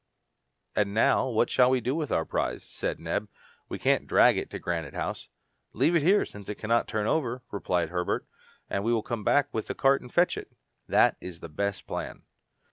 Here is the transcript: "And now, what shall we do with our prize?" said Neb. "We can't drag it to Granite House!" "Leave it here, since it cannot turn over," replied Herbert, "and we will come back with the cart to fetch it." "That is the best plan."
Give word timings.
"And 0.75 0.95
now, 0.95 1.29
what 1.29 1.51
shall 1.51 1.69
we 1.69 1.79
do 1.79 1.93
with 1.93 2.11
our 2.11 2.25
prize?" 2.25 2.63
said 2.63 2.99
Neb. 2.99 3.29
"We 3.69 3.77
can't 3.77 4.07
drag 4.07 4.35
it 4.35 4.49
to 4.49 4.57
Granite 4.57 4.95
House!" 4.95 5.29
"Leave 5.73 5.95
it 5.95 6.01
here, 6.01 6.25
since 6.25 6.49
it 6.49 6.55
cannot 6.57 6.87
turn 6.87 7.05
over," 7.05 7.43
replied 7.51 7.89
Herbert, 7.89 8.25
"and 8.67 8.83
we 8.83 8.91
will 8.91 9.03
come 9.03 9.23
back 9.23 9.53
with 9.53 9.67
the 9.67 9.75
cart 9.75 10.01
to 10.01 10.09
fetch 10.09 10.37
it." 10.39 10.53
"That 10.87 11.17
is 11.21 11.39
the 11.39 11.49
best 11.49 11.85
plan." 11.85 12.23